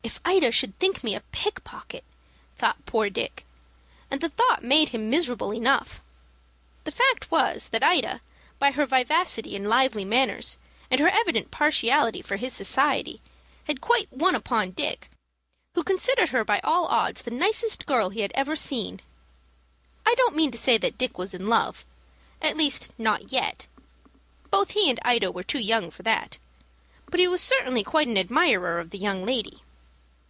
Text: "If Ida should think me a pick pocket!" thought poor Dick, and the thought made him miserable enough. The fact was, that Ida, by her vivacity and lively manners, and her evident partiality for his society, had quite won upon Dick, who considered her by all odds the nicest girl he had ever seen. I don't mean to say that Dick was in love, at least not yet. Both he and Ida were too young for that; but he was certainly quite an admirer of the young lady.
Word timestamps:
"If 0.00 0.20
Ida 0.24 0.50
should 0.52 0.78
think 0.78 1.04
me 1.04 1.14
a 1.14 1.20
pick 1.32 1.62
pocket!" 1.64 2.02
thought 2.56 2.86
poor 2.86 3.10
Dick, 3.10 3.44
and 4.10 4.22
the 4.22 4.30
thought 4.30 4.64
made 4.64 4.88
him 4.88 5.10
miserable 5.10 5.52
enough. 5.52 6.00
The 6.84 6.90
fact 6.92 7.30
was, 7.30 7.68
that 7.68 7.84
Ida, 7.84 8.22
by 8.58 8.70
her 8.70 8.86
vivacity 8.86 9.54
and 9.54 9.68
lively 9.68 10.06
manners, 10.06 10.56
and 10.90 10.98
her 10.98 11.10
evident 11.10 11.50
partiality 11.50 12.22
for 12.22 12.36
his 12.38 12.54
society, 12.54 13.20
had 13.64 13.82
quite 13.82 14.10
won 14.10 14.34
upon 14.34 14.70
Dick, 14.70 15.10
who 15.74 15.82
considered 15.84 16.30
her 16.30 16.42
by 16.42 16.60
all 16.60 16.86
odds 16.86 17.20
the 17.20 17.30
nicest 17.30 17.84
girl 17.84 18.08
he 18.08 18.20
had 18.22 18.32
ever 18.34 18.56
seen. 18.56 19.00
I 20.06 20.14
don't 20.14 20.34
mean 20.36 20.50
to 20.52 20.58
say 20.58 20.78
that 20.78 20.96
Dick 20.96 21.18
was 21.18 21.34
in 21.34 21.48
love, 21.48 21.84
at 22.40 22.56
least 22.56 22.94
not 22.98 23.30
yet. 23.30 23.66
Both 24.50 24.70
he 24.70 24.88
and 24.88 24.98
Ida 25.04 25.30
were 25.30 25.42
too 25.42 25.60
young 25.60 25.90
for 25.90 26.02
that; 26.04 26.38
but 27.10 27.20
he 27.20 27.28
was 27.28 27.42
certainly 27.42 27.84
quite 27.84 28.08
an 28.08 28.16
admirer 28.16 28.78
of 28.80 28.88
the 28.88 28.98
young 28.98 29.26
lady. 29.26 29.60